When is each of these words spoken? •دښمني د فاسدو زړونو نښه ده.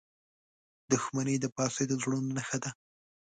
•دښمني 0.91 1.35
د 1.39 1.45
فاسدو 1.55 1.93
زړونو 2.03 2.29
نښه 2.35 2.57
ده. 2.63 2.71